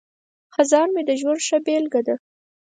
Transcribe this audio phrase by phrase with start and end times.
[0.53, 2.15] خزان مې د ژوند ښه بیلګه ده.